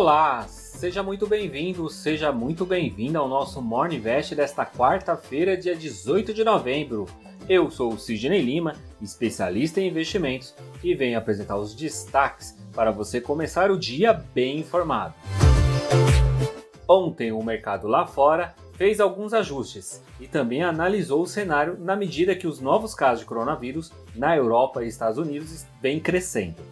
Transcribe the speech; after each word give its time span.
Olá, 0.00 0.46
seja 0.46 1.02
muito 1.02 1.26
bem-vindo, 1.26 1.90
seja 1.90 2.30
muito 2.30 2.64
bem-vinda 2.64 3.18
ao 3.18 3.28
nosso 3.28 3.60
Morning 3.60 3.98
Vest 3.98 4.32
desta 4.32 4.64
quarta-feira, 4.64 5.56
dia 5.56 5.74
18 5.74 6.32
de 6.32 6.44
novembro. 6.44 7.04
Eu 7.48 7.68
sou 7.68 7.92
o 7.92 7.98
Sidney 7.98 8.40
Lima, 8.40 8.74
especialista 9.02 9.80
em 9.80 9.88
investimentos, 9.88 10.54
e 10.84 10.94
venho 10.94 11.18
apresentar 11.18 11.56
os 11.56 11.74
destaques 11.74 12.56
para 12.72 12.92
você 12.92 13.20
começar 13.20 13.72
o 13.72 13.76
dia 13.76 14.12
bem 14.12 14.60
informado. 14.60 15.14
Ontem, 16.88 17.32
o 17.32 17.42
mercado 17.42 17.88
lá 17.88 18.06
fora 18.06 18.54
fez 18.74 19.00
alguns 19.00 19.34
ajustes 19.34 20.00
e 20.20 20.28
também 20.28 20.62
analisou 20.62 21.22
o 21.22 21.26
cenário 21.26 21.76
na 21.76 21.96
medida 21.96 22.36
que 22.36 22.46
os 22.46 22.60
novos 22.60 22.94
casos 22.94 23.18
de 23.18 23.26
coronavírus 23.26 23.92
na 24.14 24.36
Europa 24.36 24.84
e 24.84 24.86
Estados 24.86 25.18
Unidos 25.18 25.66
vêm 25.82 25.98
crescendo. 25.98 26.62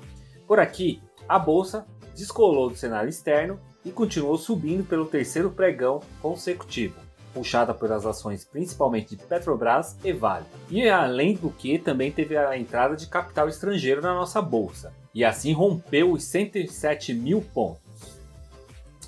Por 0.46 0.60
aqui, 0.60 1.02
a 1.28 1.40
bolsa 1.40 1.84
descolou 2.16 2.70
do 2.70 2.76
cenário 2.76 3.10
externo 3.10 3.60
e 3.84 3.90
continuou 3.90 4.36
subindo 4.38 4.82
pelo 4.84 5.04
terceiro 5.04 5.50
pregão 5.50 6.00
consecutivo, 6.20 6.96
puxada 7.32 7.74
pelas 7.74 8.06
ações 8.06 8.44
principalmente 8.44 9.14
de 9.14 9.22
Petrobras 9.22 9.96
e 10.02 10.12
Vale. 10.12 10.46
E 10.70 10.88
além 10.88 11.36
do 11.36 11.50
que, 11.50 11.78
também 11.78 12.10
teve 12.10 12.36
a 12.36 12.56
entrada 12.58 12.96
de 12.96 13.06
capital 13.06 13.48
estrangeiro 13.48 14.00
na 14.00 14.14
nossa 14.14 14.40
bolsa, 14.40 14.92
e 15.14 15.24
assim 15.24 15.52
rompeu 15.52 16.10
os 16.10 16.24
107 16.24 17.12
mil 17.14 17.42
pontos. 17.42 18.18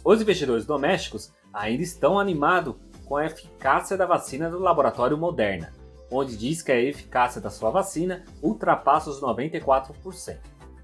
Os 0.05 0.21
investidores 0.21 0.65
domésticos 0.65 1.33
ainda 1.53 1.83
estão 1.83 2.19
animados 2.19 2.77
com 3.05 3.17
a 3.17 3.25
eficácia 3.25 3.97
da 3.97 4.05
vacina 4.05 4.51
do 4.51 4.59
laboratório 4.59 5.17
Moderna, 5.17 5.73
onde 6.11 6.37
diz 6.37 6.63
que 6.63 6.71
a 6.71 6.81
eficácia 6.81 7.41
da 7.41 7.51
sua 7.51 7.71
vacina 7.71 8.25
ultrapassa 8.43 9.11
os 9.11 9.21
94% 9.21 10.37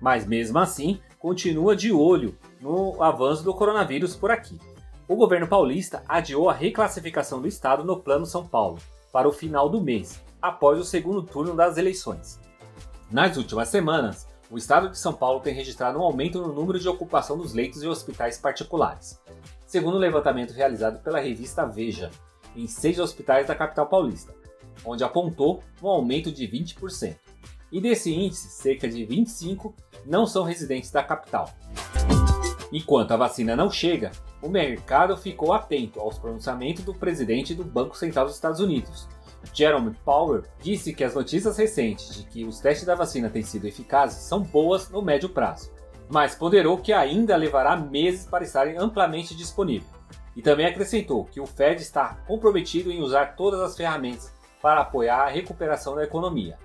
mas 0.05 0.27
mesmo 0.27 0.59
assim 0.59 1.00
continua 1.24 1.74
de 1.74 1.91
olho 1.91 2.37
no 2.60 3.02
avanço 3.02 3.42
do 3.42 3.55
coronavírus 3.55 4.14
por 4.14 4.30
aqui. 4.30 4.61
O 5.08 5.17
governo 5.17 5.48
paulista 5.48 6.05
adiou 6.06 6.50
a 6.50 6.53
reclassificação 6.53 7.41
do 7.41 7.48
estado 7.48 7.83
no 7.83 7.98
Plano 7.98 8.27
São 8.27 8.47
Paulo 8.47 8.77
para 9.11 9.27
o 9.27 9.33
final 9.33 9.70
do 9.70 9.81
mês, 9.81 10.22
após 10.42 10.78
o 10.78 10.84
segundo 10.84 11.22
turno 11.22 11.56
das 11.56 11.78
eleições. 11.78 12.39
Nas 13.11 13.39
últimas 13.39 13.70
semanas, 13.70 14.28
o 14.50 14.58
estado 14.58 14.91
de 14.91 14.98
São 14.98 15.14
Paulo 15.14 15.41
tem 15.41 15.55
registrado 15.55 15.98
um 15.98 16.03
aumento 16.03 16.42
no 16.42 16.53
número 16.53 16.78
de 16.78 16.91
ocupação 16.91 17.38
dos 17.38 17.55
leitos 17.55 17.83
em 17.83 17.88
hospitais 17.88 18.36
particulares, 18.36 19.19
segundo 19.66 19.94
o 19.94 19.97
um 19.97 20.00
levantamento 20.00 20.53
realizado 20.53 21.03
pela 21.03 21.20
revista 21.20 21.64
Veja, 21.64 22.11
em 22.55 22.66
seis 22.66 22.98
hospitais 22.98 23.47
da 23.47 23.55
capital 23.55 23.86
paulista, 23.86 24.34
onde 24.84 25.03
apontou 25.03 25.62
um 25.83 25.88
aumento 25.88 26.31
de 26.31 26.47
20% 26.47 27.16
e 27.72 27.81
desse 27.81 28.14
índice, 28.14 28.50
cerca 28.50 28.86
de 28.86 29.06
25 29.06 29.75
não 30.06 30.27
são 30.27 30.42
residentes 30.42 30.91
da 30.91 31.02
capital. 31.02 31.50
Enquanto 32.72 33.12
a 33.12 33.16
vacina 33.16 33.55
não 33.55 33.70
chega, 33.70 34.10
o 34.42 34.48
mercado 34.48 35.16
ficou 35.16 35.52
atento 35.52 36.00
aos 36.00 36.19
pronunciamentos 36.19 36.84
do 36.84 36.92
presidente 36.92 37.55
do 37.55 37.64
Banco 37.64 37.97
Central 37.97 38.27
dos 38.27 38.34
Estados 38.34 38.60
Unidos. 38.60 39.08
Jerome 39.52 39.94
Powell 40.05 40.42
disse 40.60 40.92
que 40.92 41.05
as 41.05 41.14
notícias 41.14 41.56
recentes 41.56 42.16
de 42.16 42.25
que 42.25 42.44
os 42.44 42.58
testes 42.60 42.86
da 42.86 42.94
vacina 42.94 43.28
têm 43.28 43.42
sido 43.42 43.66
eficazes 43.66 44.25
são 44.25 44.41
boas 44.41 44.88
no 44.91 45.02
médio 45.02 45.28
prazo, 45.28 45.70
mas 46.08 46.34
ponderou 46.34 46.78
que 46.78 46.92
ainda 46.92 47.36
levará 47.36 47.77
meses 47.77 48.27
para 48.27 48.44
estarem 48.44 48.77
amplamente 48.77 49.34
disponíveis. 49.34 49.92
E 50.34 50.42
também 50.42 50.66
acrescentou 50.66 51.27
que 51.27 51.41
o 51.41 51.47
Fed 51.47 51.80
está 51.80 52.16
comprometido 52.27 52.91
em 52.91 53.00
usar 53.00 53.36
todas 53.36 53.60
as 53.60 53.77
ferramentas 53.77 54.32
para 54.60 54.80
apoiar 54.80 55.27
a 55.27 55.28
recuperação 55.28 55.94
da 55.94 56.02
economia. 56.02 56.58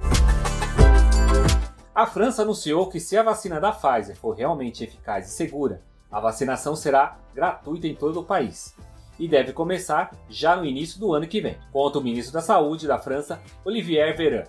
A 2.00 2.06
França 2.06 2.44
anunciou 2.44 2.88
que 2.88 2.98
se 2.98 3.18
a 3.18 3.24
vacina 3.24 3.60
da 3.60 3.74
Pfizer 3.74 4.16
for 4.16 4.34
realmente 4.34 4.86
eficaz 4.86 5.28
e 5.28 5.32
segura, 5.32 5.82
a 6.10 6.18
vacinação 6.18 6.74
será 6.74 7.20
gratuita 7.36 7.88
em 7.88 7.94
todo 7.94 8.22
o 8.22 8.24
país 8.24 8.74
e 9.20 9.28
deve 9.28 9.52
começar 9.52 10.16
já 10.30 10.56
no 10.56 10.64
início 10.64 10.98
do 10.98 11.14
ano 11.14 11.28
que 11.28 11.42
vem, 11.42 11.58
conta 11.74 12.00
o 12.00 12.02
ministro 12.02 12.32
da 12.32 12.40
Saúde 12.40 12.88
da 12.88 12.98
França, 12.98 13.42
Olivier 13.66 14.16
Véran. 14.16 14.46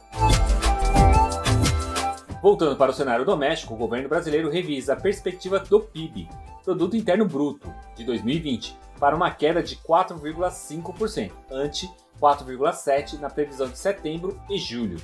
Voltando 2.40 2.76
para 2.76 2.92
o 2.92 2.94
cenário 2.94 3.24
doméstico, 3.24 3.74
o 3.74 3.76
governo 3.76 4.08
brasileiro 4.08 4.48
revisa 4.48 4.92
a 4.92 5.00
perspectiva 5.00 5.58
do 5.58 5.80
PIB, 5.80 6.28
Produto 6.62 6.96
Interno 6.96 7.26
Bruto, 7.26 7.74
de 7.96 8.04
2020, 8.04 8.78
para 9.00 9.16
uma 9.16 9.32
queda 9.32 9.60
de 9.60 9.74
4,5%, 9.74 11.32
ante 11.50 11.90
4,7% 12.22 13.18
na 13.18 13.28
previsão 13.28 13.68
de 13.68 13.76
setembro 13.76 14.40
e 14.48 14.56
julho. 14.56 15.00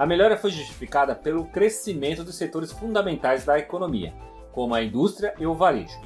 A 0.00 0.06
melhora 0.06 0.34
foi 0.34 0.50
justificada 0.50 1.14
pelo 1.14 1.44
crescimento 1.44 2.24
dos 2.24 2.36
setores 2.36 2.72
fundamentais 2.72 3.44
da 3.44 3.58
economia, 3.58 4.14
como 4.50 4.74
a 4.74 4.82
indústria 4.82 5.34
e 5.38 5.44
o 5.44 5.52
varejo. 5.52 6.00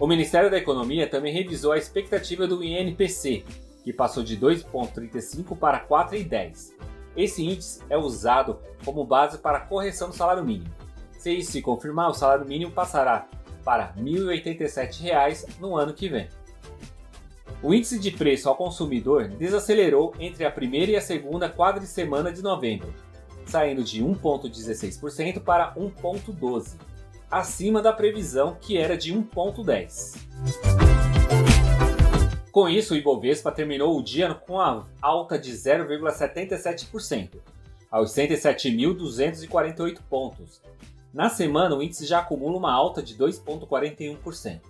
O 0.00 0.06
Ministério 0.06 0.50
da 0.50 0.56
Economia 0.56 1.06
também 1.06 1.30
revisou 1.30 1.72
a 1.72 1.76
expectativa 1.76 2.46
do 2.46 2.64
INPC, 2.64 3.44
que 3.84 3.92
passou 3.92 4.22
de 4.22 4.38
2,35 4.38 5.58
para 5.58 5.86
4,10. 5.86 6.72
Esse 7.14 7.44
índice 7.44 7.82
é 7.90 7.98
usado 7.98 8.60
como 8.82 9.04
base 9.04 9.36
para 9.36 9.58
a 9.58 9.66
correção 9.66 10.08
do 10.08 10.16
salário 10.16 10.42
mínimo. 10.42 10.72
Se 11.18 11.30
isso 11.30 11.52
se 11.52 11.60
confirmar, 11.60 12.08
o 12.08 12.14
salário 12.14 12.46
mínimo 12.46 12.72
passará 12.72 13.28
para 13.62 13.92
R$ 13.94 14.00
1.087 14.00 15.60
no 15.60 15.76
ano 15.76 15.92
que 15.92 16.08
vem. 16.08 16.30
O 17.62 17.74
índice 17.74 17.98
de 17.98 18.10
preço 18.10 18.48
ao 18.48 18.56
consumidor 18.56 19.28
desacelerou 19.28 20.14
entre 20.18 20.46
a 20.46 20.50
primeira 20.50 20.92
e 20.92 20.96
a 20.96 21.00
segunda 21.02 21.50
quadricemana 21.50 22.32
de 22.32 22.42
novembro, 22.42 23.03
saindo 23.54 23.84
de 23.84 24.02
1,16% 24.02 25.38
para 25.38 25.72
1,12%, 25.76 26.74
acima 27.30 27.80
da 27.80 27.92
previsão 27.92 28.56
que 28.60 28.76
era 28.76 28.96
de 28.96 29.14
1,10%. 29.14 30.18
Com 32.50 32.68
isso, 32.68 32.94
o 32.94 32.96
Ibovespa 32.96 33.52
terminou 33.52 33.96
o 33.96 34.02
dia 34.02 34.34
com 34.34 34.58
a 34.58 34.84
alta 35.00 35.38
de 35.38 35.52
0,77%, 35.52 37.36
aos 37.88 38.10
107.248 38.12 40.00
pontos. 40.10 40.60
Na 41.12 41.28
semana, 41.28 41.76
o 41.76 41.82
índice 41.82 42.06
já 42.06 42.18
acumula 42.18 42.58
uma 42.58 42.72
alta 42.72 43.00
de 43.00 43.16
2,41%. 43.16 44.62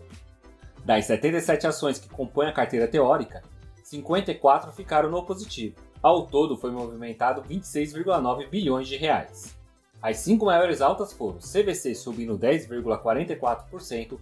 Das 0.84 1.06
77 1.06 1.66
ações 1.66 1.99
que 1.99 2.11
compõem 2.11 2.49
a 2.49 2.53
carteira 2.53 2.87
teórica, 2.87 3.43
54 3.83 4.72
ficaram 4.72 5.11
no 5.11 5.25
positivo. 5.25 5.77
Ao 6.04 6.26
todo 6.26 6.54
foi 6.54 6.70
movimentado 6.70 7.41
26,9 7.41 8.50
bilhões 8.50 8.87
de 8.87 8.94
reais. 8.94 9.59
As 10.03 10.19
cinco 10.19 10.44
maiores 10.44 10.82
altas 10.82 11.15
foram 11.15 11.38
CVC 11.38 11.94
subindo 11.94 12.38
10,44%, 12.38 14.19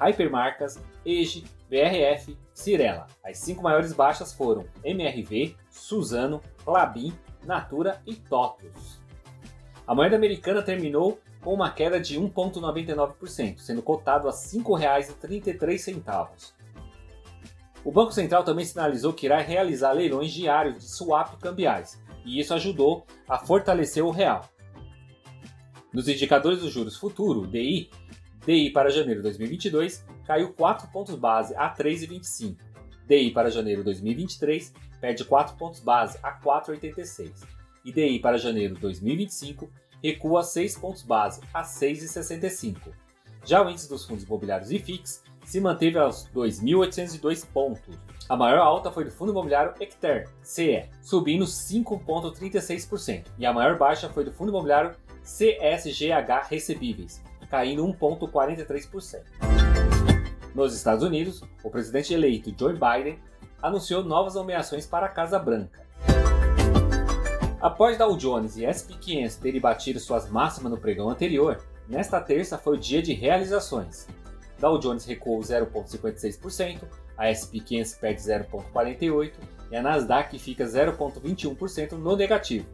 Hypermarcas, 0.00 0.82
EGE, 1.04 1.44
BRF, 1.68 2.34
Cirela. 2.54 3.06
As 3.22 3.36
cinco 3.36 3.62
maiores 3.62 3.92
baixas 3.92 4.32
foram 4.32 4.64
MRV, 4.82 5.54
Suzano, 5.68 6.40
Clabin, 6.64 7.12
Natura 7.44 8.00
e 8.06 8.14
TOTUS. 8.14 8.98
A 9.86 9.94
moeda 9.94 10.16
americana 10.16 10.62
terminou 10.62 11.20
com 11.42 11.52
uma 11.52 11.70
queda 11.70 12.00
de 12.00 12.18
1,99%, 12.18 13.58
sendo 13.58 13.82
cotado 13.82 14.26
a 14.26 14.30
R$ 14.30 14.36
5,33. 14.38 16.55
O 17.86 17.92
Banco 17.92 18.10
Central 18.10 18.42
também 18.42 18.64
sinalizou 18.64 19.12
que 19.12 19.26
irá 19.26 19.40
realizar 19.40 19.92
leilões 19.92 20.32
diários 20.32 20.74
de 20.74 20.90
swap 20.90 21.38
cambiais, 21.40 22.02
e 22.24 22.40
isso 22.40 22.52
ajudou 22.52 23.06
a 23.28 23.38
fortalecer 23.38 24.04
o 24.04 24.10
real. 24.10 24.50
Nos 25.92 26.08
indicadores 26.08 26.62
dos 26.62 26.72
juros 26.72 26.96
futuro, 26.96 27.46
DI, 27.46 27.88
DI 28.44 28.70
para 28.72 28.90
janeiro 28.90 29.20
de 29.20 29.28
2022 29.28 30.04
caiu 30.26 30.52
4 30.52 30.88
pontos 30.88 31.14
base 31.14 31.54
a 31.54 31.72
3,25. 31.72 32.56
DI 33.06 33.30
para 33.30 33.52
janeiro 33.52 33.82
de 33.82 33.84
2023 33.84 34.74
perde 35.00 35.24
4 35.24 35.56
pontos 35.56 35.78
base 35.78 36.18
a 36.24 36.36
4,86. 36.40 37.46
E 37.84 37.92
DI 37.92 38.18
para 38.18 38.36
janeiro 38.36 38.74
de 38.74 38.80
2025 38.80 39.70
recua 40.02 40.42
6 40.42 40.76
pontos 40.76 41.02
base 41.04 41.40
a 41.54 41.62
6,65. 41.62 42.92
Já 43.44 43.64
o 43.64 43.70
índice 43.70 43.88
dos 43.88 44.04
fundos 44.04 44.24
imobiliários 44.24 44.72
IFIX 44.72 45.22
se 45.46 45.60
manteve 45.60 45.96
aos 45.96 46.28
2.802 46.34 47.46
pontos. 47.46 47.96
A 48.28 48.36
maior 48.36 48.58
alta 48.58 48.90
foi 48.90 49.04
do 49.04 49.12
fundo 49.12 49.30
imobiliário 49.30 49.72
Hectare, 49.80 50.28
CE, 50.42 50.90
subindo 51.00 51.44
5,36%, 51.44 53.26
e 53.38 53.46
a 53.46 53.52
maior 53.52 53.78
baixa 53.78 54.08
foi 54.08 54.24
do 54.24 54.32
fundo 54.32 54.48
imobiliário 54.50 54.96
CSGH 55.22 56.48
Recebíveis, 56.50 57.22
caindo 57.48 57.86
1,43%. 57.86 59.22
Nos 60.52 60.74
Estados 60.74 61.04
Unidos, 61.04 61.42
o 61.62 61.70
presidente 61.70 62.12
eleito 62.12 62.52
Joe 62.58 62.72
Biden 62.72 63.18
anunciou 63.62 64.02
novas 64.02 64.34
nomeações 64.34 64.84
para 64.84 65.06
a 65.06 65.10
Casa 65.10 65.38
Branca. 65.38 65.86
Após 67.60 67.96
Dow 67.96 68.16
Jones 68.16 68.56
e 68.56 68.66
SP 68.66 68.98
500 69.00 69.36
terem 69.36 69.60
batido 69.60 70.00
suas 70.00 70.28
máximas 70.28 70.72
no 70.72 70.78
pregão 70.78 71.08
anterior, 71.08 71.62
nesta 71.88 72.20
terça 72.20 72.58
foi 72.58 72.76
o 72.76 72.80
dia 72.80 73.00
de 73.00 73.12
realizações. 73.12 74.08
Dow 74.58 74.78
Jones 74.78 75.04
recuou 75.04 75.40
0,56%, 75.40 76.82
a 77.16 77.28
S&P 77.28 77.60
500 77.60 77.94
perde 77.94 78.20
0,48% 78.20 79.32
e 79.70 79.76
a 79.76 79.82
Nasdaq 79.82 80.38
fica 80.38 80.64
0,21% 80.64 81.92
no 81.92 82.16
negativo. 82.16 82.66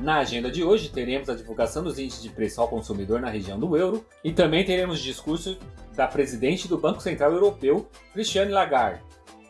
Na 0.00 0.18
agenda 0.18 0.50
de 0.50 0.62
hoje 0.62 0.90
teremos 0.90 1.28
a 1.28 1.34
divulgação 1.34 1.82
dos 1.82 1.98
índices 1.98 2.22
de 2.22 2.30
preço 2.30 2.60
ao 2.60 2.68
consumidor 2.68 3.20
na 3.20 3.28
região 3.28 3.58
do 3.58 3.76
euro 3.76 4.06
e 4.22 4.32
também 4.32 4.64
teremos 4.64 5.00
discurso 5.00 5.58
da 5.94 6.06
presidente 6.06 6.68
do 6.68 6.78
Banco 6.78 7.02
Central 7.02 7.32
Europeu, 7.32 7.88
Christiane 8.12 8.52
Lagarde. 8.52 9.02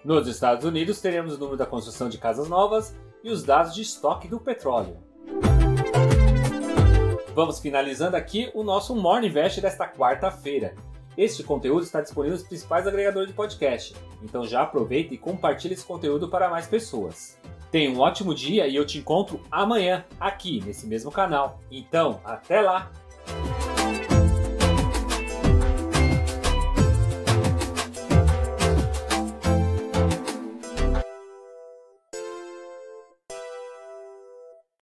Nos 0.05 0.27
Estados 0.27 0.65
Unidos, 0.65 1.01
teremos 1.01 1.35
o 1.35 1.39
número 1.39 1.57
da 1.57 1.67
construção 1.67 2.09
de 2.09 2.19
casas 2.19 2.49
novas 2.49 2.97
e 3.23 3.31
os 3.31 3.43
dados 3.43 3.75
de 3.75 3.83
estoque 3.83 4.27
do 4.27 4.41
petróleo. 4.41 4.97
Vamos 7.39 7.61
finalizando 7.61 8.17
aqui 8.17 8.51
o 8.53 8.65
nosso 8.65 8.97
Morning 8.97 9.29
Invest 9.29 9.61
desta 9.61 9.87
quarta-feira. 9.87 10.75
Este 11.17 11.45
conteúdo 11.45 11.85
está 11.85 12.01
disponível 12.01 12.37
nos 12.37 12.45
principais 12.45 12.85
agregadores 12.85 13.29
de 13.29 13.33
podcast, 13.33 13.95
então 14.21 14.45
já 14.45 14.63
aproveita 14.63 15.15
e 15.15 15.19
compartilhe 15.19 15.75
esse 15.75 15.85
conteúdo 15.85 16.29
para 16.29 16.51
mais 16.51 16.67
pessoas. 16.67 17.39
Tenha 17.71 17.93
um 17.93 18.01
ótimo 18.01 18.35
dia 18.35 18.67
e 18.67 18.75
eu 18.75 18.85
te 18.85 18.99
encontro 18.99 19.41
amanhã 19.53 20.05
aqui 20.19 20.61
nesse 20.67 20.85
mesmo 20.89 21.13
canal. 21.13 21.61
Então, 21.71 22.21
até 22.25 22.61
lá! 22.61 22.91